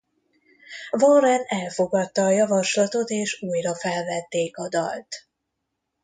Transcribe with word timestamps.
Warren 1.01 1.43
elfogadta 1.47 2.23
a 2.25 2.29
javaslatot 2.29 3.09
és 3.09 3.41
újra 3.41 3.75
felvették 3.75 4.57
a 4.57 4.67
dalt. 4.69 5.27